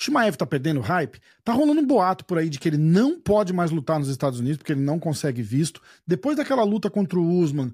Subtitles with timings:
[0.00, 1.20] Shimaev tá perdendo hype?
[1.42, 4.38] Tá rolando um boato por aí de que ele não pode mais lutar nos Estados
[4.38, 5.82] Unidos porque ele não consegue visto.
[6.06, 7.72] Depois daquela luta contra o Usman,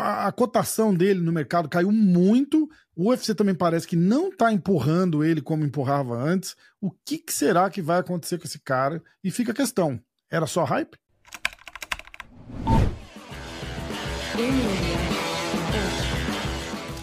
[0.00, 2.70] a, a cotação dele no mercado caiu muito.
[2.96, 6.56] O UFC também parece que não tá empurrando ele como empurrava antes.
[6.80, 9.02] O que, que será que vai acontecer com esse cara?
[9.22, 10.00] E fica a questão:
[10.30, 10.96] era só hype?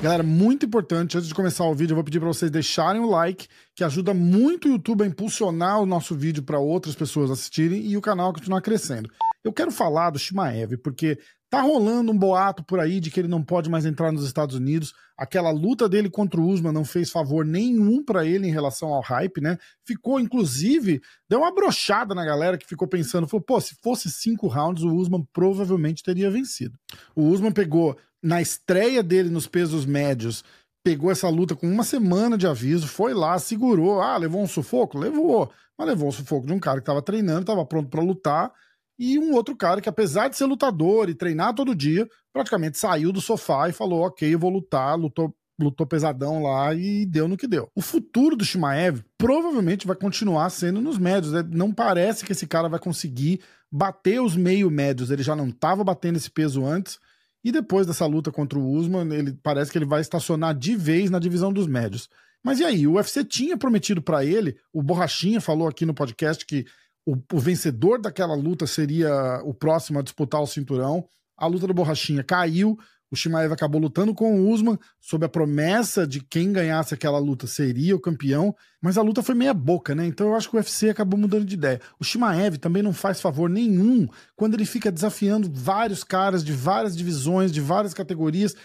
[0.05, 3.09] Galera, muito importante, antes de começar o vídeo, eu vou pedir para vocês deixarem o
[3.09, 7.83] like, que ajuda muito o YouTube a impulsionar o nosso vídeo para outras pessoas assistirem
[7.87, 9.09] e o canal continuar crescendo.
[9.43, 11.17] Eu quero falar do Shimaev, porque
[11.49, 14.53] tá rolando um boato por aí de que ele não pode mais entrar nos Estados
[14.53, 14.93] Unidos.
[15.17, 19.01] Aquela luta dele contra o Usman não fez favor nenhum para ele em relação ao
[19.01, 19.57] hype, né?
[19.87, 24.45] Ficou, inclusive, deu uma brochada na galera que ficou pensando, falou, pô, se fosse cinco
[24.45, 26.77] rounds, o Usman provavelmente teria vencido.
[27.15, 30.43] O Usman pegou na estreia dele nos pesos médios,
[30.83, 34.01] pegou essa luta com uma semana de aviso, foi lá, segurou.
[34.01, 34.97] Ah, levou um sufoco?
[34.97, 35.51] Levou.
[35.77, 38.51] Mas levou um sufoco de um cara que estava treinando, estava pronto para lutar.
[38.97, 43.11] E um outro cara que, apesar de ser lutador e treinar todo dia, praticamente saiu
[43.11, 44.97] do sofá e falou: Ok, eu vou lutar.
[44.97, 47.69] Lutou, lutou pesadão lá e deu no que deu.
[47.75, 51.33] O futuro do Shimaev provavelmente vai continuar sendo nos médios.
[51.33, 51.43] Né?
[51.51, 55.11] Não parece que esse cara vai conseguir bater os meio médios.
[55.11, 56.99] Ele já não estava batendo esse peso antes.
[57.45, 61.11] E depois dessa luta contra o Usman, ele parece que ele vai estacionar de vez
[61.11, 62.09] na divisão dos médios.
[62.43, 62.87] Mas e aí?
[62.87, 66.65] O UFC tinha prometido para ele, o Borrachinha falou aqui no podcast que
[67.05, 71.07] o, o, vencedor daquela luta seria o próximo a disputar o cinturão.
[71.37, 72.79] A luta do Borrachinha caiu,
[73.11, 77.47] o Shimaev acabou lutando com o Usman, sob a promessa de quem ganhasse aquela luta
[77.47, 80.05] seria o campeão, mas a luta foi meia boca, né?
[80.05, 81.79] Então eu acho que o UFC acabou mudando de ideia.
[81.99, 86.95] O Shimaev também não faz favor nenhum quando ele fica desafiando vários caras de várias
[86.95, 88.55] divisões, de várias categorias,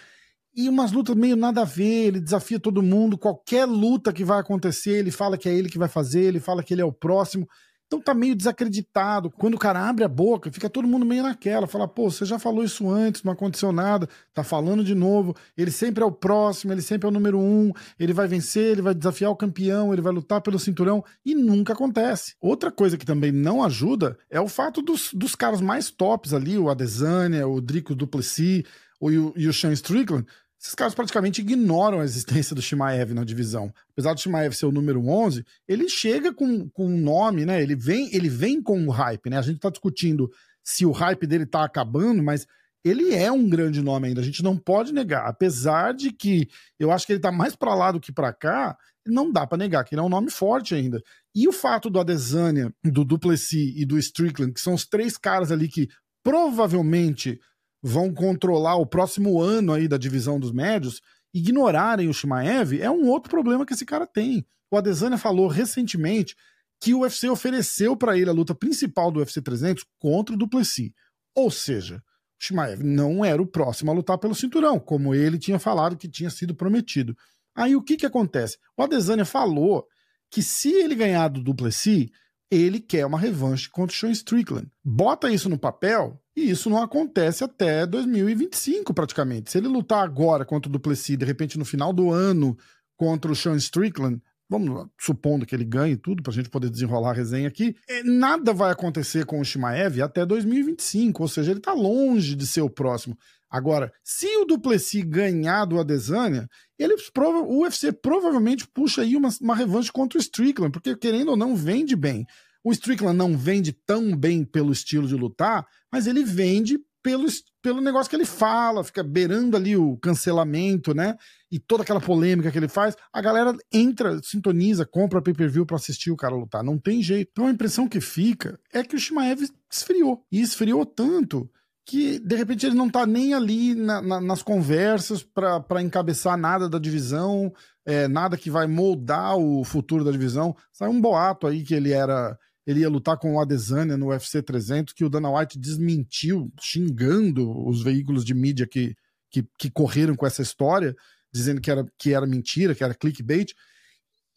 [0.54, 4.40] e umas lutas meio nada a ver, ele desafia todo mundo, qualquer luta que vai
[4.40, 6.92] acontecer, ele fala que é ele que vai fazer, ele fala que ele é o
[6.92, 7.46] próximo.
[7.90, 9.28] Então tá meio desacreditado.
[9.32, 11.66] Quando o cara abre a boca, fica todo mundo meio naquela.
[11.66, 15.34] Fala, pô, você já falou isso antes, não aconteceu nada, tá falando de novo.
[15.56, 18.82] Ele sempre é o próximo, ele sempre é o número um, ele vai vencer, ele
[18.82, 22.36] vai desafiar o campeão, ele vai lutar pelo cinturão, e nunca acontece.
[22.40, 26.56] Outra coisa que também não ajuda é o fato dos, dos caras mais tops ali,
[26.56, 28.62] o Adesanya, o Drico Duplessis
[29.00, 30.24] o, e o Sean Strickland,
[30.60, 33.72] esses caras praticamente ignoram a existência do Shimaev na divisão.
[33.92, 37.62] Apesar do Shimaev ser o número 11, ele chega com, com um nome, né?
[37.62, 39.38] Ele vem, ele vem com o hype, né?
[39.38, 40.30] A gente tá discutindo
[40.62, 42.46] se o hype dele tá acabando, mas
[42.84, 44.20] ele é um grande nome ainda.
[44.20, 45.26] A gente não pode negar.
[45.26, 46.46] Apesar de que
[46.78, 49.56] eu acho que ele tá mais para lá do que para cá, não dá para
[49.56, 51.02] negar que ele é um nome forte ainda.
[51.34, 55.50] E o fato do Adesanya, do Duplessis e do Strickland, que são os três caras
[55.50, 55.88] ali que
[56.22, 57.40] provavelmente
[57.82, 61.00] vão controlar o próximo ano aí da divisão dos médios,
[61.32, 64.44] ignorarem o Shimaev, é um outro problema que esse cara tem.
[64.70, 66.36] O Adesanya falou recentemente
[66.80, 70.92] que o UFC ofereceu para ele a luta principal do UFC 300 contra o Duplessis.
[71.34, 75.58] Ou seja, o Shimaev não era o próximo a lutar pelo cinturão, como ele tinha
[75.58, 77.16] falado que tinha sido prometido.
[77.54, 78.58] Aí o que que acontece?
[78.76, 79.86] O Adesanya falou
[80.30, 82.08] que se ele ganhar do Duplessis,
[82.50, 84.68] ele quer uma revanche contra o Sean Strickland.
[84.84, 89.50] Bota isso no papel e isso não acontece até 2025 praticamente.
[89.50, 92.56] Se ele lutar agora contra o Duplessis, de repente no final do ano
[92.96, 94.20] contra o Sean Strickland,
[94.50, 98.02] vamos supondo que ele ganhe tudo para a gente poder desenrolar a resenha aqui, é,
[98.02, 102.60] nada vai acontecer com o Shimaev até 2025, ou seja, ele está longe de ser
[102.60, 103.16] o próximo.
[103.48, 109.28] Agora, se o Duplessis ganhar do Adesanya, ele prova, o UFC provavelmente puxa aí uma,
[109.40, 112.26] uma revanche contra o Strickland, porque querendo ou não, vende bem.
[112.62, 117.26] O Strickland não vende tão bem pelo estilo de lutar, mas ele vende pelo,
[117.62, 121.16] pelo negócio que ele fala, fica beirando ali o cancelamento, né?
[121.50, 126.10] E toda aquela polêmica que ele faz, a galera entra, sintoniza, compra pay-per-view para assistir
[126.10, 126.62] o cara lutar.
[126.62, 127.30] Não tem jeito.
[127.32, 130.24] Então a impressão que fica é que o Shimaev esfriou.
[130.30, 131.50] E esfriou tanto
[131.84, 136.68] que de repente ele não tá nem ali na, na, nas conversas para encabeçar nada
[136.68, 137.52] da divisão,
[137.84, 140.54] é, nada que vai moldar o futuro da divisão.
[140.72, 144.42] Saiu um boato aí que ele era ele ia lutar com o Adesanya no UFC
[144.42, 148.94] 300, que o Dana White desmentiu, xingando os veículos de mídia que,
[149.30, 150.94] que, que correram com essa história,
[151.32, 153.52] dizendo que era, que era mentira, que era clickbait.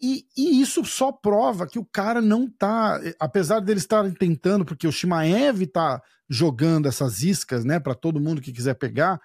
[0.01, 4.88] E, e, isso só prova que o cara não tá, apesar deles estarem tentando, porque
[4.88, 9.19] o Shimaev tá jogando essas iscas, né, para todo mundo que quiser pegar,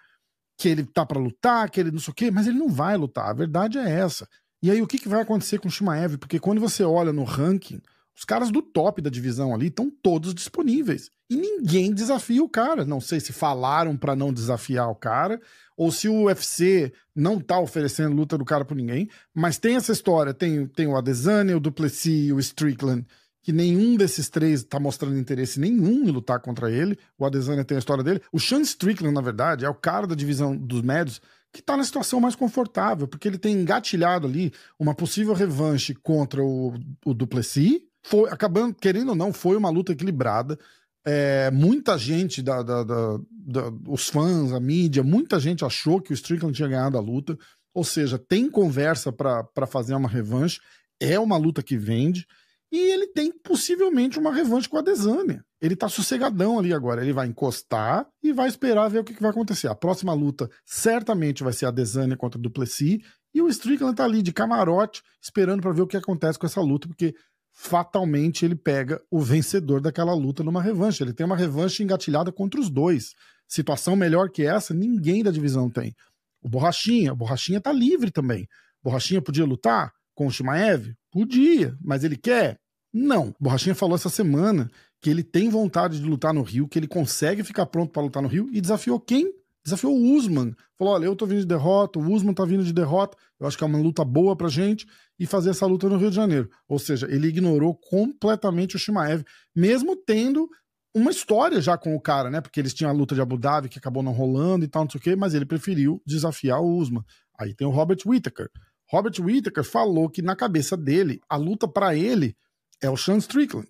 [0.57, 2.97] que ele tá para lutar, que ele não sei o quê, mas ele não vai
[2.97, 3.29] lutar.
[3.29, 4.29] A verdade é essa.
[4.63, 6.17] E aí o que, que vai acontecer com o Shimaev?
[6.17, 7.81] Porque quando você olha no ranking,
[8.17, 11.11] os caras do top da divisão ali estão todos disponíveis.
[11.31, 12.85] E ninguém desafia o cara.
[12.85, 15.41] Não sei se falaram para não desafiar o cara,
[15.77, 19.09] ou se o UFC não tá oferecendo luta do cara por ninguém.
[19.35, 23.07] Mas tem essa história: tem, tem o Adesanya, o Duplessis, o Strickland,
[23.43, 26.99] que nenhum desses três tá mostrando interesse nenhum em lutar contra ele.
[27.19, 28.23] O Adesanya tem a história dele.
[28.33, 31.21] O Sean Strickland, na verdade, é o cara da divisão dos médios
[31.53, 36.43] que está na situação mais confortável, porque ele tem engatilhado ali uma possível revanche contra
[36.43, 36.75] o,
[37.05, 40.59] o Duplessis foi, acabando, querendo ou não, foi uma luta equilibrada.
[41.07, 46.13] É, muita gente, da, da, da, da, os fãs, a mídia, muita gente achou que
[46.13, 47.39] o Strickland tinha ganhado a luta.
[47.75, 50.61] Ou seja, tem conversa para fazer uma revanche.
[51.01, 52.27] É uma luta que vende.
[52.71, 55.43] E ele tem possivelmente uma revanche com a Desânia.
[55.61, 57.03] Ele tá sossegadão ali agora.
[57.03, 59.69] Ele vai encostar e vai esperar ver o que, que vai acontecer.
[59.69, 62.99] A próxima luta certamente vai ser a Desânia contra o Duplessis.
[63.35, 66.61] E o Strickland tá ali de camarote, esperando para ver o que acontece com essa
[66.61, 67.15] luta, porque
[67.61, 71.03] fatalmente ele pega o vencedor daquela luta numa revanche.
[71.03, 73.15] Ele tem uma revanche engatilhada contra os dois.
[73.49, 75.93] Situação melhor que essa, ninguém da divisão tem.
[76.41, 78.47] O Borrachinha, o Borrachinha tá livre também.
[78.81, 80.95] Borrachinha podia lutar com o Shimaev?
[81.11, 82.61] Podia, mas ele quer?
[82.93, 83.31] Não.
[83.31, 84.71] O Borrachinha falou essa semana
[85.01, 88.23] que ele tem vontade de lutar no Rio, que ele consegue ficar pronto para lutar
[88.23, 89.33] no Rio e desafiou quem?
[89.65, 90.55] Desafiou o Usman.
[90.79, 93.57] Falou: olha, eu tô vindo de derrota, o Usman tá vindo de derrota, eu acho
[93.57, 94.87] que é uma luta boa pra gente
[95.19, 96.49] e fazer essa luta no Rio de Janeiro.
[96.69, 99.25] Ou seja, ele ignorou completamente o Shimaev,
[99.55, 100.49] mesmo tendo
[100.95, 102.41] uma história já com o cara, né?
[102.41, 104.91] Porque eles tinham a luta de Abu Dhabi que acabou não rolando e tal, não
[104.91, 107.05] sei o quê, mas ele preferiu desafiar o Usman.
[107.39, 108.49] Aí tem o Robert Whittaker.
[108.91, 112.35] Robert Whittaker falou que na cabeça dele, a luta para ele
[112.83, 113.69] é o Sean Strickland.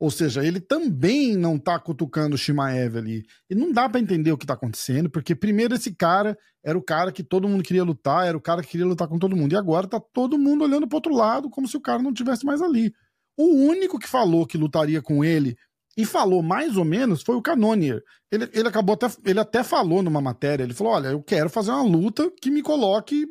[0.00, 3.24] Ou seja, ele também não tá cutucando o Shimaev ali.
[3.50, 6.82] E não dá para entender o que tá acontecendo, porque primeiro esse cara era o
[6.82, 9.52] cara que todo mundo queria lutar, era o cara que queria lutar com todo mundo.
[9.52, 12.46] E agora tá todo mundo olhando pro outro lado, como se o cara não tivesse
[12.46, 12.92] mais ali.
[13.36, 15.56] O único que falou que lutaria com ele
[15.96, 18.00] e falou mais ou menos foi o Canonier.
[18.30, 21.72] Ele, ele acabou até, ele até falou numa matéria, ele falou: olha, eu quero fazer
[21.72, 23.26] uma luta que me coloque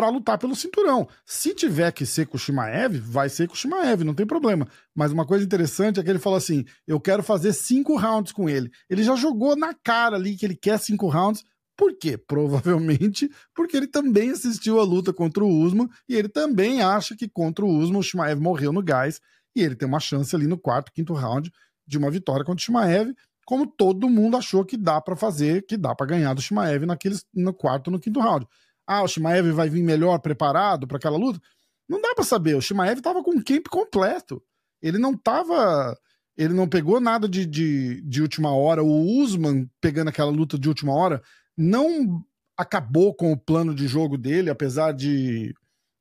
[0.00, 1.06] para lutar pelo cinturão.
[1.26, 4.66] Se tiver que ser com o Shimaev, vai ser com o Shimaev, não tem problema.
[4.94, 8.48] Mas uma coisa interessante é que ele falou assim: eu quero fazer cinco rounds com
[8.48, 8.70] ele.
[8.88, 11.44] Ele já jogou na cara ali que ele quer cinco rounds.
[11.76, 12.16] Por quê?
[12.16, 17.28] Provavelmente porque ele também assistiu a luta contra o Usman e ele também acha que
[17.28, 19.20] contra o Usman o Shimaev morreu no gás
[19.54, 21.52] e ele tem uma chance ali no quarto, quinto round
[21.86, 23.12] de uma vitória contra o Shimaev,
[23.44, 27.22] como todo mundo achou que dá para fazer, que dá para ganhar do Shimaev naqueles,
[27.34, 28.46] no quarto, no quinto round
[28.86, 31.40] ah, o Shimaev vai vir melhor preparado para aquela luta.
[31.88, 32.54] Não dá para saber.
[32.54, 34.42] O Shimaev estava com o camp completo.
[34.82, 35.96] Ele não tava.
[36.36, 38.82] Ele não pegou nada de, de, de última hora.
[38.82, 41.22] O Usman, pegando aquela luta de última hora,
[41.56, 42.24] não
[42.56, 45.54] acabou com o plano de jogo dele, apesar de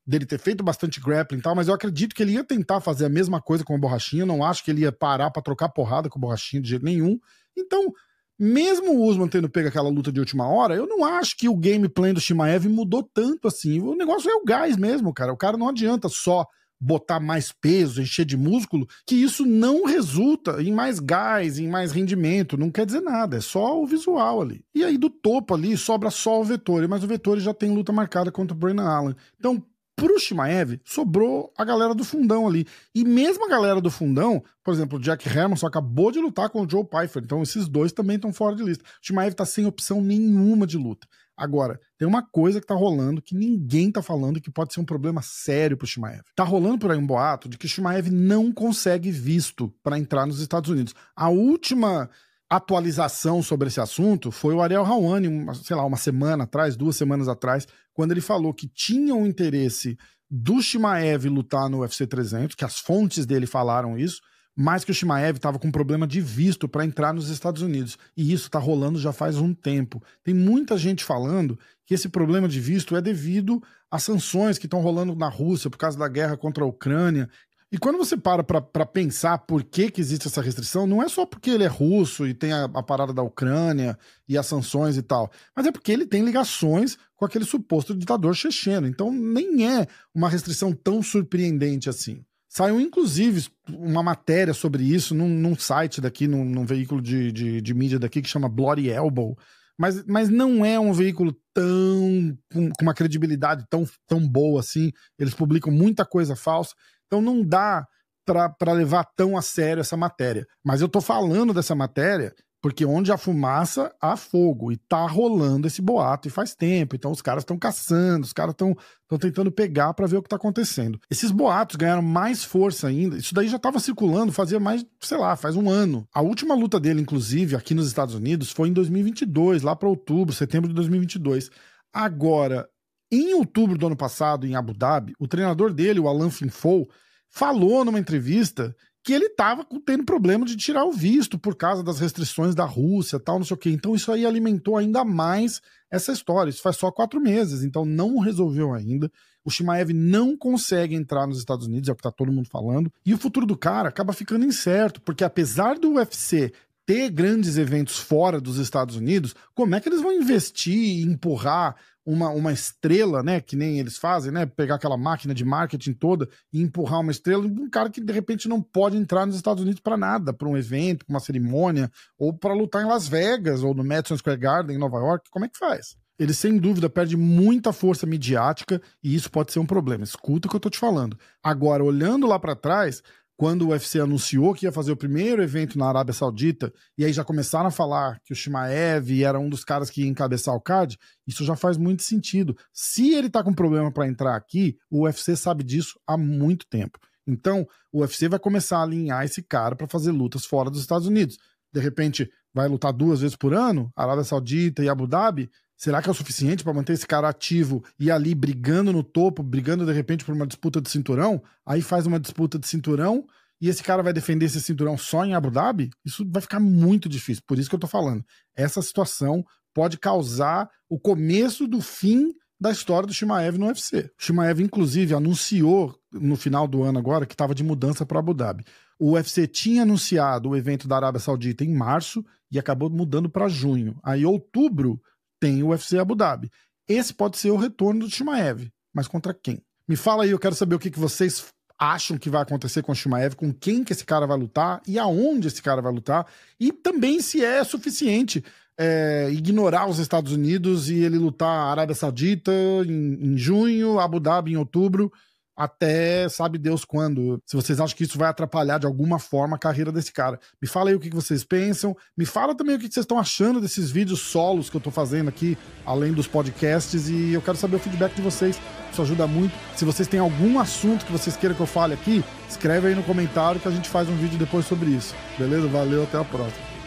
[0.06, 3.06] dele ter feito bastante grappling e tal, mas eu acredito que ele ia tentar fazer
[3.06, 4.26] a mesma coisa com o Borrachinha.
[4.26, 7.20] Não acho que ele ia parar para trocar porrada com o Borrachinha de jeito nenhum.
[7.56, 7.94] Então,
[8.40, 11.58] mesmo o Usman tendo pego aquela luta de última hora, eu não acho que o
[11.58, 13.82] gameplay do Shimaev mudou tanto assim.
[13.82, 15.34] O negócio é o gás mesmo, cara.
[15.34, 16.46] O cara não adianta só
[16.80, 21.92] botar mais peso, encher de músculo, que isso não resulta em mais gás, em mais
[21.92, 24.64] rendimento, não quer dizer nada, é só o visual ali.
[24.74, 27.92] E aí do topo ali sobra só o Vettori, mas o Vettori já tem luta
[27.92, 29.16] marcada contra o Brandon Allen.
[29.38, 29.62] Então,
[30.00, 32.66] Pro Shimaev, sobrou a galera do fundão ali.
[32.96, 36.62] E mesmo a galera do fundão, por exemplo, o Jack Hermanson acabou de lutar com
[36.62, 38.84] o Joe Pfeiffer, então esses dois também estão fora de lista.
[38.84, 41.08] O Shimaev tá sem opção nenhuma de luta.
[41.36, 44.86] Agora, tem uma coisa que tá rolando que ninguém tá falando que pode ser um
[44.86, 46.22] problema sério pro Shimaev.
[46.36, 50.26] Tá rolando por aí um boato de que o Shimaev não consegue visto para entrar
[50.26, 50.94] nos Estados Unidos.
[51.16, 52.10] A última
[52.50, 57.28] atualização sobre esse assunto foi o Ariel uma, sei lá, uma semana atrás, duas semanas
[57.28, 59.98] atrás, quando ele falou que tinha um interesse
[60.30, 64.22] do Shimaev lutar no UFC 300, que as fontes dele falaram isso,
[64.56, 67.98] mas que o Shimaev estava com problema de visto para entrar nos Estados Unidos.
[68.16, 70.04] E isso está rolando já faz um tempo.
[70.24, 74.82] Tem muita gente falando que esse problema de visto é devido às sanções que estão
[74.82, 77.30] rolando na Rússia por causa da guerra contra a Ucrânia.
[77.72, 81.24] E quando você para para pensar por que, que existe essa restrição, não é só
[81.26, 83.98] porque ele é russo e tem a, a, parada da Ucrânia
[84.28, 88.34] e as sanções e tal, mas é porque ele tem ligações com aquele suposto ditador
[88.34, 88.88] checheno.
[88.88, 92.24] Então nem é uma restrição tão surpreendente assim.
[92.50, 97.62] Saiu, inclusive, uma matéria sobre isso num, num site daqui, num, num veículo de, de,
[97.62, 99.38] de, mídia daqui que chama Bloody Elbow.
[99.78, 102.36] Mas, mas não é um veículo tão.
[102.52, 104.92] com, com uma credibilidade tão, tão boa assim.
[105.18, 106.74] Eles publicam muita coisa falsa.
[107.10, 107.86] Então não dá
[108.26, 110.46] para levar tão a sério essa matéria.
[110.64, 114.72] Mas eu tô falando dessa matéria porque onde há fumaça, há fogo.
[114.72, 116.96] E tá rolando esse boato e faz tempo.
[116.96, 118.76] Então os caras estão caçando, os caras estão
[119.18, 121.00] tentando pegar para ver o que tá acontecendo.
[121.10, 123.18] Esses boatos ganharam mais força ainda.
[123.18, 126.06] Isso daí já estava circulando fazia mais, sei lá, faz um ano.
[126.14, 130.36] A última luta dele, inclusive, aqui nos Estados Unidos, foi em 2022, lá para outubro,
[130.36, 131.50] setembro de 2022.
[131.94, 132.68] Agora,
[133.12, 136.90] em outubro do ano passado, em Abu Dhabi, o treinador dele, o Alan Finfou,
[137.30, 142.00] falou numa entrevista que ele estava tendo problema de tirar o visto por causa das
[142.00, 143.70] restrições da Rússia, tal, não sei o quê.
[143.72, 146.50] Então isso aí alimentou ainda mais essa história.
[146.50, 149.12] Isso faz só quatro meses, então não resolveu ainda.
[149.44, 152.92] O Shimaev não consegue entrar nos Estados Unidos, é o que está todo mundo falando.
[153.06, 156.52] E o futuro do cara acaba ficando incerto, porque apesar do UFC
[156.90, 161.76] ter grandes eventos fora dos Estados Unidos, como é que eles vão investir e empurrar
[162.04, 163.40] uma, uma estrela, né?
[163.40, 164.48] Que nem eles fazem, né?
[164.48, 168.50] Pegar aquela máquina de marketing toda e empurrar uma estrela, um cara que de repente
[168.50, 172.34] não pode entrar nos Estados Unidos para nada, para um evento, para uma cerimônia, ou
[172.34, 175.30] para lutar em Las Vegas, ou no Madison Square Garden, em Nova York.
[175.30, 175.96] Como é que faz?
[176.18, 180.04] Ele, sem dúvida, perde muita força midiática e isso pode ser um problema.
[180.04, 181.16] Escuta o que eu tô te falando.
[181.44, 183.04] Agora, olhando lá para trás,
[183.40, 187.14] quando o UFC anunciou que ia fazer o primeiro evento na Arábia Saudita, e aí
[187.14, 190.60] já começaram a falar que o Shimaev era um dos caras que ia encabeçar o
[190.60, 192.54] card, isso já faz muito sentido.
[192.74, 197.00] Se ele tá com problema para entrar aqui, o UFC sabe disso há muito tempo.
[197.26, 201.08] Então, o UFC vai começar a alinhar esse cara para fazer lutas fora dos Estados
[201.08, 201.38] Unidos.
[201.72, 205.50] De repente, vai lutar duas vezes por ano, Arábia Saudita e Abu Dhabi,
[205.80, 209.42] Será que é o suficiente para manter esse cara ativo e ali brigando no topo,
[209.42, 211.42] brigando de repente por uma disputa de cinturão?
[211.66, 213.26] Aí faz uma disputa de cinturão
[213.62, 215.90] e esse cara vai defender esse cinturão só em Abu Dhabi?
[216.04, 217.42] Isso vai ficar muito difícil.
[217.48, 218.26] Por isso que eu tô falando.
[218.58, 219.42] Essa situação
[219.74, 224.12] pode causar o começo do fim da história do Shimaev no UFC.
[224.20, 228.34] O Shimaev, inclusive, anunciou no final do ano agora que estava de mudança para Abu
[228.34, 228.66] Dhabi.
[229.00, 232.22] O UFC tinha anunciado o evento da Arábia Saudita em março
[232.52, 233.98] e acabou mudando para junho.
[234.04, 235.02] Aí, outubro,
[235.40, 236.52] tem o UFC Abu Dhabi.
[236.88, 239.62] Esse pode ser o retorno do Shimaev, mas contra quem?
[239.88, 241.46] Me fala aí, eu quero saber o que, que vocês
[241.78, 245.00] acham que vai acontecer com o Shimaev, com quem que esse cara vai lutar e
[245.00, 246.28] aonde esse cara vai lutar,
[246.60, 248.44] e também se é suficiente
[248.78, 252.52] é, ignorar os Estados Unidos e ele lutar Arábia Saudita
[252.86, 255.12] em, em junho, Abu Dhabi em outubro
[255.60, 257.42] até sabe Deus quando.
[257.46, 260.40] Se vocês acham que isso vai atrapalhar de alguma forma a carreira desse cara.
[260.62, 261.94] Me fala aí o que vocês pensam.
[262.18, 265.28] Me fala também o que vocês estão achando desses vídeos solos que eu tô fazendo
[265.28, 267.10] aqui, além dos podcasts.
[267.10, 268.58] E eu quero saber o feedback de vocês.
[268.90, 269.54] Isso ajuda muito.
[269.76, 273.04] Se vocês têm algum assunto que vocês queiram que eu fale aqui, escreve aí no
[273.04, 275.14] comentário que a gente faz um vídeo depois sobre isso.
[275.38, 275.68] Beleza?
[275.68, 276.79] Valeu, até a próxima.